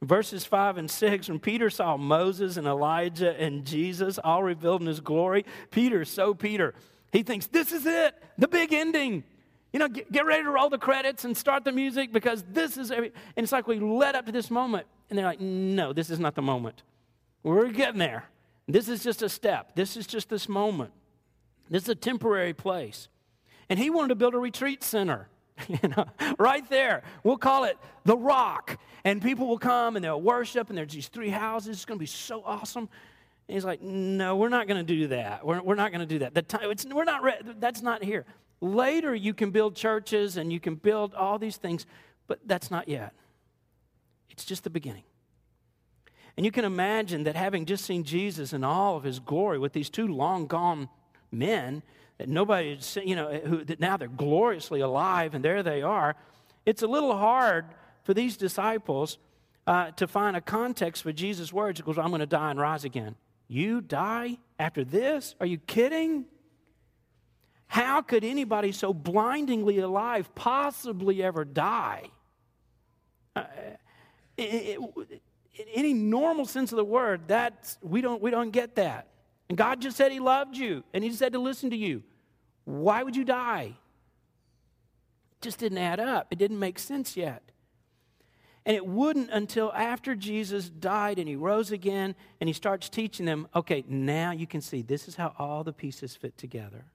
[0.00, 4.86] Verses 5 and 6, when Peter saw Moses and Elijah and Jesus all revealed in
[4.86, 6.74] his glory, Peter, so Peter,
[7.12, 9.22] he thinks, This is it, the big ending.
[9.70, 12.78] You know, get, get ready to roll the credits and start the music because this
[12.78, 13.12] is every.
[13.36, 16.18] And it's like we led up to this moment, and they're like, No, this is
[16.18, 16.82] not the moment.
[17.42, 18.24] We're getting there.
[18.66, 19.74] This is just a step.
[19.74, 20.92] This is just this moment.
[21.68, 23.08] This is a temporary place.
[23.68, 25.28] And he wanted to build a retreat center.
[25.68, 26.06] You know,
[26.38, 27.04] right there.
[27.22, 28.76] We'll call it the rock.
[29.04, 31.76] And people will come and they'll worship, and there's these three houses.
[31.76, 32.88] It's going to be so awesome.
[33.46, 35.46] And he's like, No, we're not going to do that.
[35.46, 36.34] We're, we're not going to do that.
[36.34, 38.24] The time, it's, we're not re- that's not here.
[38.60, 41.86] Later, you can build churches and you can build all these things,
[42.26, 43.12] but that's not yet.
[44.30, 45.04] It's just the beginning.
[46.36, 49.72] And you can imagine that having just seen Jesus in all of his glory with
[49.72, 50.88] these two long gone
[51.30, 51.82] men
[52.18, 56.16] that nobody, you know, who that now they're gloriously alive and there they are,
[56.66, 57.66] it's a little hard
[58.02, 59.18] for these disciples
[59.66, 61.78] uh, to find a context for Jesus' words.
[61.78, 63.16] He goes, I'm going to die and rise again.
[63.48, 65.34] You die after this?
[65.40, 66.26] Are you kidding?
[67.66, 72.10] How could anybody so blindingly alive possibly ever die?
[73.34, 73.44] Uh,
[74.36, 75.22] it, it,
[75.54, 79.08] in any normal sense of the word, that's, we, don't, we don't get that.
[79.48, 82.02] And God just said He loved you and He said to listen to you.
[82.64, 83.74] Why would you die?
[85.32, 86.28] It just didn't add up.
[86.30, 87.42] It didn't make sense yet.
[88.66, 93.26] And it wouldn't until after Jesus died and he rose again and he starts teaching
[93.26, 96.86] them okay, now you can see this is how all the pieces fit together.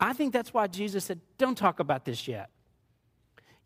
[0.00, 2.50] I think that's why Jesus said, don't talk about this yet.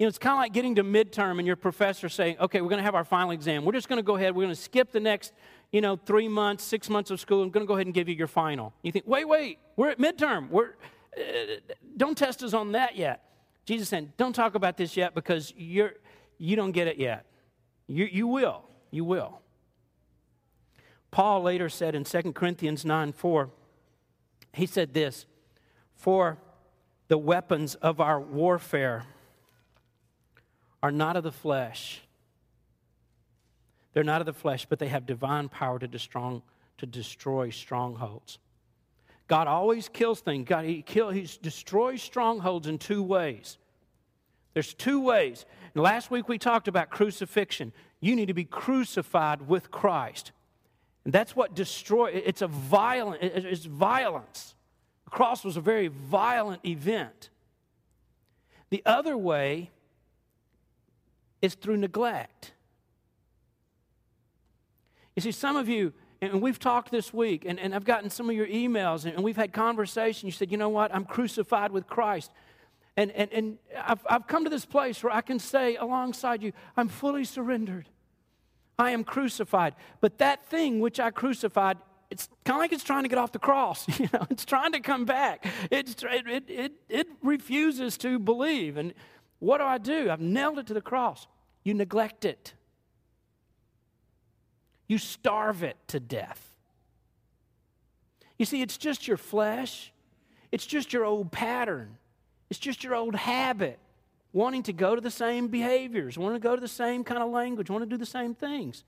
[0.02, 2.68] You know, it's kind of like getting to midterm and your professor saying, okay, we're
[2.68, 3.64] going to have our final exam.
[3.64, 5.32] We're just going to go ahead, we're going to skip the next,
[5.70, 7.40] you know, three months, six months of school.
[7.40, 8.74] I'm going to go ahead and give you your final.
[8.82, 10.50] You think, wait, wait, we're at midterm.
[10.50, 10.70] We're,
[11.16, 11.20] uh,
[11.96, 13.22] don't test us on that yet.
[13.64, 15.92] Jesus said, don't talk about this yet because you're,
[16.36, 17.24] you don't get it yet.
[17.86, 18.64] You, you will.
[18.90, 19.40] You will.
[21.12, 23.50] Paul later said in 2 Corinthians 9 4,
[24.52, 25.26] he said this,
[25.94, 26.38] for
[27.06, 29.04] the weapons of our warfare
[30.82, 32.02] are not of the flesh.
[33.92, 36.42] They're not of the flesh, but they have divine power to destroy,
[36.78, 38.38] to destroy strongholds.
[39.28, 40.48] God always kills things.
[40.48, 43.58] God, he, kill, he destroys strongholds in two ways.
[44.54, 45.46] There's two ways.
[45.74, 47.72] And last week we talked about crucifixion.
[48.00, 50.32] You need to be crucified with Christ.
[51.04, 54.54] And that's what destroy it's a violent it's violence.
[55.04, 57.30] The cross was a very violent event.
[58.70, 59.70] The other way
[61.42, 62.52] is through neglect.
[65.14, 68.30] You see, some of you, and we've talked this week, and, and I've gotten some
[68.30, 70.26] of your emails, and, we've had conversation.
[70.26, 70.94] You said, you know what?
[70.94, 72.30] I'm crucified with Christ.
[72.96, 76.52] And, and, and I've, I've come to this place where I can say alongside you,
[76.76, 77.88] I'm fully surrendered.
[78.78, 79.74] I am crucified.
[80.00, 81.78] But that thing which I crucified,
[82.10, 83.86] it's kind of like it's trying to get off the cross.
[83.98, 85.46] You know, it's trying to come back.
[85.70, 88.76] It's, it, it, it, it refuses to believe.
[88.76, 88.94] And
[89.38, 90.10] what do I do?
[90.10, 91.26] I've nailed it to the cross.
[91.64, 92.54] You neglect it,
[94.88, 96.54] you starve it to death.
[98.38, 99.92] You see, it's just your flesh,
[100.50, 101.96] it's just your old pattern,
[102.50, 103.78] it's just your old habit
[104.32, 107.30] wanting to go to the same behaviors, wanting to go to the same kind of
[107.30, 108.84] language, want to do the same things.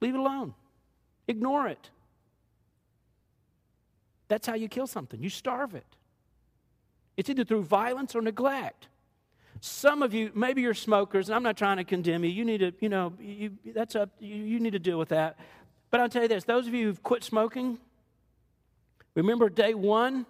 [0.00, 0.54] Leave it alone.
[1.28, 1.90] Ignore it.
[4.28, 5.20] That's how you kill something.
[5.20, 5.96] You starve it.
[7.16, 8.88] It's either through violence or neglect.
[9.60, 12.30] Some of you, maybe you're smokers, and I'm not trying to condemn you.
[12.30, 14.10] You need to, you know, you, that's up.
[14.18, 15.38] You, you need to deal with that.
[15.90, 17.78] But I'll tell you this: those of you who've quit smoking,
[19.14, 20.24] remember day one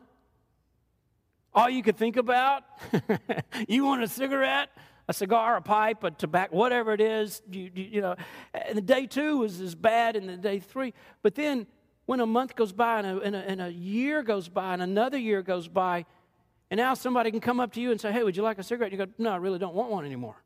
[1.52, 2.62] all you could think about?
[3.68, 4.70] you want a cigarette,
[5.08, 8.16] a cigar, a pipe, a tobacco, whatever it is, you, you, you know.
[8.54, 10.94] And the day two was as bad and the day three.
[11.22, 11.66] But then
[12.06, 14.82] when a month goes by and a, and, a, and a year goes by and
[14.82, 16.06] another year goes by,
[16.70, 18.62] and now somebody can come up to you and say, Hey, would you like a
[18.62, 18.92] cigarette?
[18.92, 20.36] And You go, No, I really don't want one anymore.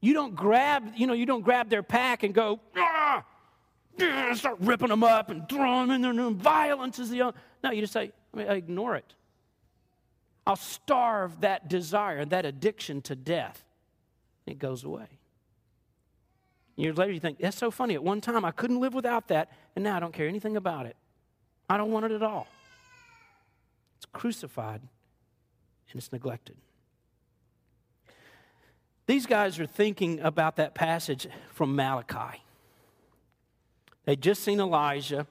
[0.00, 3.24] You don't grab, you know, you don't grab their pack and go, ah,
[4.34, 6.30] start ripping them up and throwing them in there.
[6.30, 7.34] Violence is the only.
[7.62, 9.14] No, you just say, I mean, I ignore it.
[10.46, 13.64] I'll starve that desire, that addiction to death.
[14.44, 15.06] It goes away.
[16.76, 17.94] Years later, you think, that's so funny.
[17.94, 20.84] At one time, I couldn't live without that, and now I don't care anything about
[20.84, 20.96] it.
[21.70, 22.46] I don't want it at all.
[24.04, 26.56] It's crucified and it's neglected.
[29.06, 32.42] These guys are thinking about that passage from Malachi.
[34.04, 35.26] They'd just seen Elijah.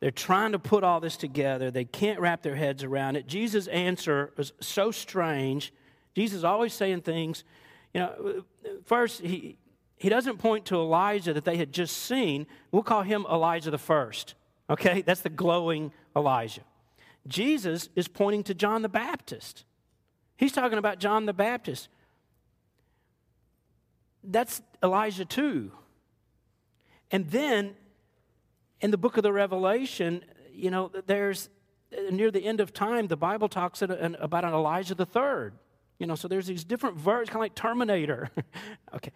[0.00, 1.70] They're trying to put all this together.
[1.70, 3.26] They can't wrap their heads around it.
[3.26, 5.70] Jesus' answer was so strange.
[6.14, 7.44] Jesus always saying things,
[7.92, 8.44] you know,
[8.86, 9.58] first, he,
[9.96, 12.46] he doesn't point to Elijah that they had just seen.
[12.72, 14.34] We'll call him Elijah the first.
[14.70, 15.02] Okay?
[15.02, 16.62] That's the glowing Elijah.
[17.26, 19.64] Jesus is pointing to John the Baptist.
[20.36, 21.88] He's talking about John the Baptist.
[24.22, 25.72] That's Elijah too.
[27.10, 27.74] And then
[28.80, 31.48] in the book of the Revelation, you know, there's
[32.10, 35.54] near the end of time, the Bible talks about an Elijah the third.
[35.98, 38.30] You know, so there's these different versions, kind of like Terminator.
[38.94, 39.12] okay.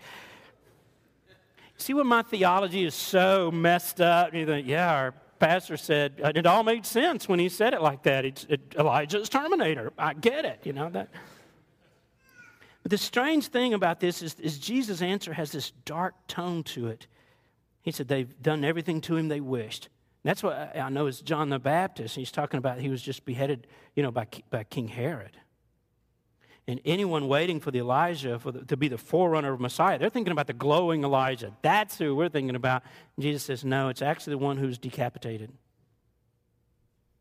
[1.77, 4.35] See when my theology is so messed up?
[4.35, 7.83] You think, yeah, our pastor said uh, it all made sense when he said it
[7.83, 8.25] like that.
[8.25, 9.93] It's, it, Elijah's Terminator.
[9.99, 10.61] I get it.
[10.65, 11.09] You know that.
[12.83, 16.89] But the strange thing about this is, is Jesus' answer has this dark tone to
[16.89, 17.07] it.
[17.83, 19.89] He said they've done everything to him they wished.
[20.23, 22.17] And that's what I know is John the Baptist.
[22.17, 25.37] He's talking about he was just beheaded, you know, by, by King Herod.
[26.69, 30.11] And anyone waiting for the Elijah for the, to be the forerunner of Messiah, they're
[30.11, 31.57] thinking about the glowing Elijah.
[31.63, 32.83] That's who we're thinking about.
[33.17, 35.51] And Jesus says, no, it's actually the one who's decapitated.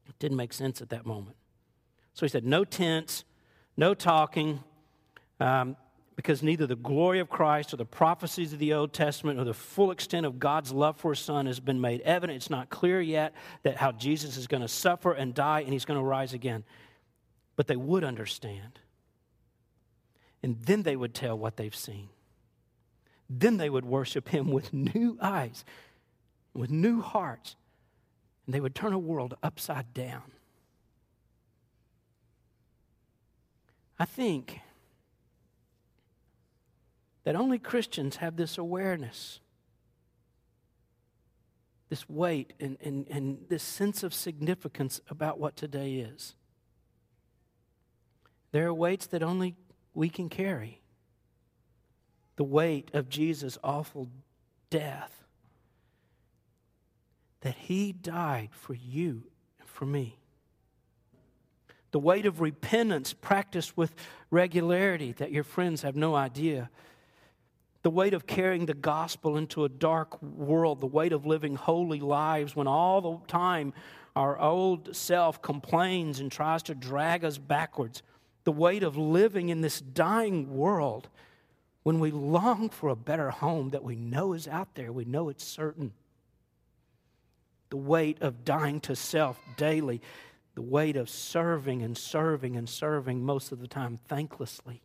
[0.09, 1.37] It didn't make sense at that moment.
[2.13, 3.23] So he said, no tents,
[3.77, 4.61] no talking.
[5.39, 5.77] Um,
[6.17, 9.53] because neither the glory of Christ or the prophecies of the Old Testament or the
[9.53, 12.35] full extent of God's love for his son has been made evident.
[12.35, 13.33] It's not clear yet
[13.63, 16.65] that how Jesus is going to suffer and die and he's going to rise again.
[17.55, 18.79] But they would understand.
[20.43, 22.09] And then they would tell what they've seen.
[23.29, 25.65] Then they would worship him with new eyes,
[26.53, 27.55] with new hearts,
[28.45, 30.31] and they would turn a world upside down.
[33.99, 34.61] I think
[37.23, 39.41] that only Christians have this awareness,
[41.89, 46.35] this weight, and, and, and this sense of significance about what today is.
[48.51, 49.55] There are weights that only
[49.97, 50.79] we can carry.
[52.35, 54.09] The weight of Jesus' awful
[54.69, 55.23] death.
[57.41, 59.23] That he died for you
[59.59, 60.19] and for me.
[61.91, 63.95] The weight of repentance practiced with
[64.29, 66.69] regularity that your friends have no idea
[67.83, 72.01] the weight of carrying the gospel into a dark world, the weight of living holy
[72.01, 73.71] lives when all the time
[74.13, 78.03] our old self complains and tries to drag us backwards,
[78.47, 81.09] the weight of living in this dying world
[81.83, 85.27] when we long for a better home that we know is out there, we know
[85.27, 85.91] it's certain.
[87.71, 90.01] The weight of dying to self daily,
[90.55, 94.79] the weight of serving and serving and serving most of the time thanklessly.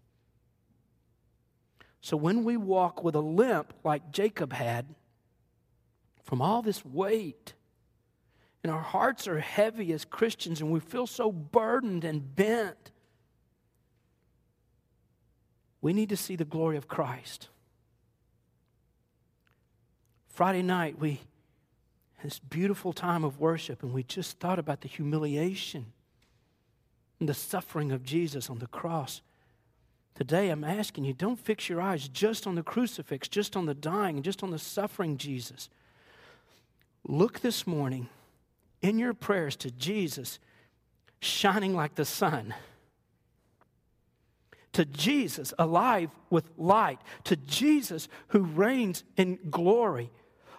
[2.00, 4.86] So when we walk with a limp like Jacob had,
[6.24, 7.54] from all this weight,
[8.64, 12.91] and our hearts are heavy as Christians and we feel so burdened and bent,
[15.82, 17.48] we need to see the glory of Christ.
[20.28, 21.20] Friday night, we
[22.16, 25.86] had this beautiful time of worship, and we just thought about the humiliation
[27.20, 29.20] and the suffering of Jesus on the cross.
[30.14, 33.74] Today, I'm asking you don't fix your eyes just on the crucifix, just on the
[33.74, 35.68] dying, just on the suffering Jesus.
[37.06, 38.08] Look this morning
[38.80, 40.38] in your prayers to Jesus
[41.20, 42.54] shining like the sun,
[44.72, 50.10] to Jesus alive with light, to Jesus who reigns in glory.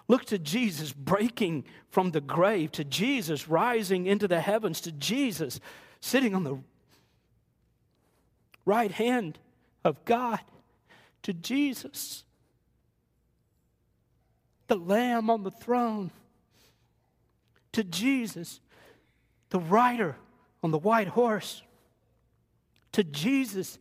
[0.08, 5.60] Look to Jesus breaking from the grave, to Jesus rising into the heavens, to Jesus
[6.00, 6.60] sitting on the
[8.66, 9.40] right hand
[9.84, 10.40] of God,
[11.24, 12.24] to Jesus,
[14.68, 16.12] the Lamb on the throne
[17.74, 18.62] to Jesus,
[19.50, 20.16] the rider
[20.64, 21.62] on the white horse,
[22.94, 23.78] to Jesus,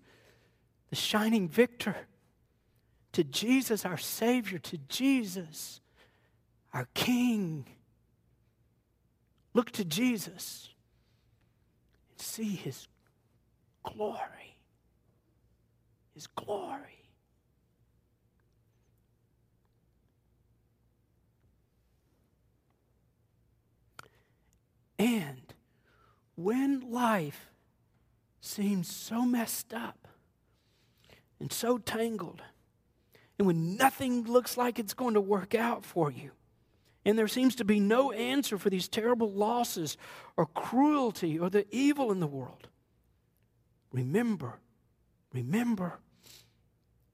[0.92, 1.96] the shining victor,
[3.12, 5.80] to Jesus, our Savior, to Jesus,
[6.74, 7.64] our King.
[9.54, 10.68] Look to Jesus
[12.10, 12.88] and see His
[13.82, 14.58] glory.
[16.12, 17.08] His glory.
[24.98, 25.54] And
[26.34, 27.48] when life
[28.42, 30.01] seems so messed up
[31.42, 32.40] and so tangled,
[33.36, 36.30] and when nothing looks like it's going to work out for you,
[37.04, 39.96] and there seems to be no answer for these terrible losses
[40.36, 42.68] or cruelty or the evil in the world,
[43.90, 44.60] remember,
[45.32, 45.98] remember,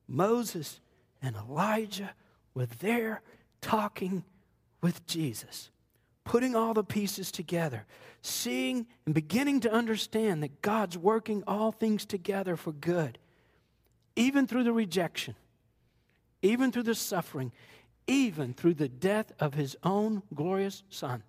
[0.07, 0.81] Moses
[1.23, 2.13] and Elijah
[2.53, 3.23] were there
[3.63, 4.25] talking
[4.83, 5.71] with Jesus
[6.29, 7.87] putting all the pieces together,
[8.21, 13.19] seeing and beginning to understand that God's working all things together for good,
[14.19, 15.37] even through the rejection,
[16.43, 17.53] even through the suffering,
[18.09, 21.23] even through the death of his own glorious Son.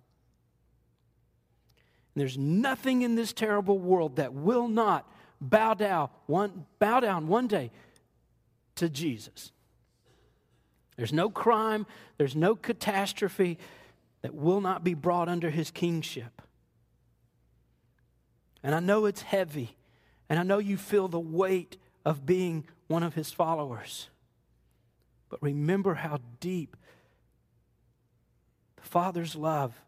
[2.14, 5.08] And there's nothing in this terrible world that will not
[5.40, 7.70] bow down one, bow down one day
[8.74, 9.52] to Jesus.
[10.96, 11.86] There's no crime,
[12.18, 13.56] there's no catastrophe,
[14.22, 16.42] that will not be brought under his kingship.
[18.64, 19.76] And I know it's heavy,
[20.28, 24.08] and I know you feel the weight of being one of his followers.
[25.28, 26.76] But remember how deep
[28.76, 29.80] the Father's love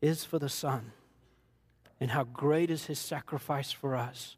[0.00, 0.92] is for the Son,
[2.00, 4.36] and how great is his sacrifice for us,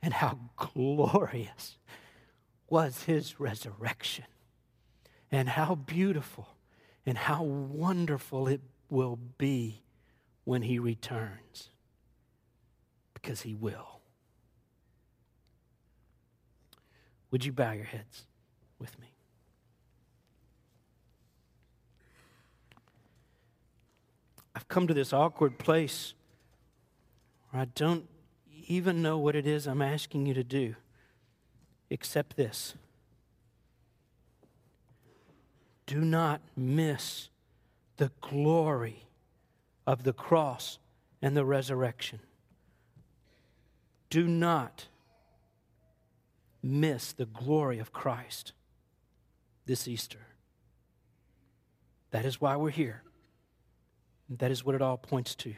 [0.00, 1.76] and how glorious
[2.70, 4.26] was his resurrection,
[5.32, 6.48] and how beautiful
[7.08, 8.60] and how wonderful it
[8.90, 9.82] will be
[10.44, 11.70] when he returns.
[13.14, 13.97] Because he will.
[17.30, 18.26] Would you bow your heads
[18.78, 19.06] with me?
[24.54, 26.14] I've come to this awkward place
[27.50, 28.08] where I don't
[28.66, 30.74] even know what it is I'm asking you to do,
[31.90, 32.74] except this.
[35.88, 37.30] do not miss
[37.96, 39.06] the glory
[39.86, 40.78] of the cross
[41.22, 42.20] and the resurrection.
[44.10, 44.86] Do not
[46.62, 48.52] miss the glory of Christ
[49.66, 50.26] this Easter.
[52.10, 53.02] That is why we're here.
[54.30, 55.54] That is what it all points to.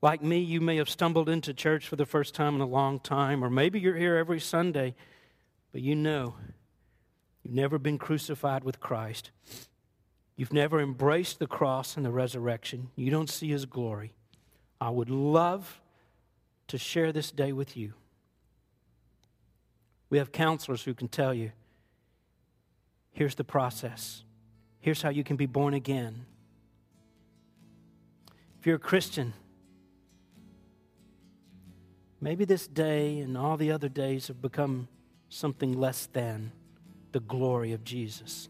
[0.00, 3.00] Like me, you may have stumbled into church for the first time in a long
[3.00, 4.94] time, or maybe you're here every Sunday,
[5.72, 6.34] but you know
[7.48, 9.30] You've never been crucified with Christ.
[10.36, 12.90] You've never embraced the cross and the resurrection.
[12.94, 14.12] You don't see his glory.
[14.78, 15.80] I would love
[16.66, 17.94] to share this day with you.
[20.10, 21.52] We have counselors who can tell you
[23.12, 24.24] here's the process,
[24.80, 26.24] here's how you can be born again.
[28.58, 29.34] If you're a Christian,
[32.20, 34.88] maybe this day and all the other days have become
[35.28, 36.52] something less than
[37.12, 38.48] the glory of Jesus.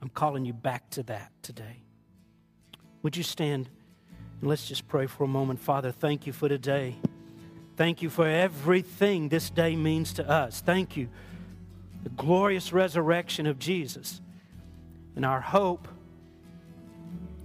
[0.00, 1.82] I'm calling you back to that today.
[3.02, 3.68] Would you stand
[4.40, 5.60] and let's just pray for a moment?
[5.60, 6.96] Father, thank you for today.
[7.78, 10.60] Thank you for everything this day means to us.
[10.60, 11.08] Thank you.
[12.02, 14.20] The glorious resurrection of Jesus
[15.14, 15.86] and our hope,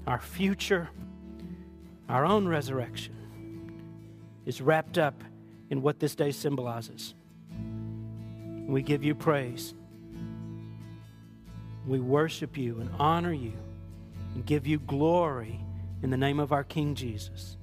[0.07, 0.89] our future,
[2.09, 3.13] our own resurrection
[4.47, 5.23] is wrapped up
[5.69, 7.13] in what this day symbolizes.
[8.65, 9.75] We give you praise.
[11.85, 13.53] We worship you and honor you
[14.33, 15.59] and give you glory
[16.01, 17.55] in the name of our King Jesus.